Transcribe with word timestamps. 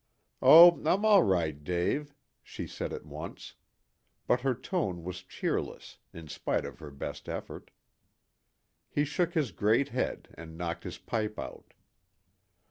"Oh, 0.41 0.81
I'm 0.83 1.05
all 1.05 1.21
right, 1.21 1.63
Dave," 1.63 2.15
she 2.41 2.65
said 2.65 2.91
at 2.91 3.05
once. 3.05 3.53
But 4.25 4.41
her 4.41 4.55
tone 4.55 5.03
was 5.03 5.21
cheerless, 5.21 5.99
in 6.11 6.27
spite 6.27 6.65
of 6.65 6.79
her 6.79 6.89
best 6.89 7.29
effort. 7.29 7.69
He 8.89 9.05
shook 9.05 9.35
his 9.35 9.51
great 9.51 9.89
head 9.89 10.29
and 10.33 10.57
knocked 10.57 10.85
his 10.85 10.97
pipe 10.97 11.37
out. 11.37 11.75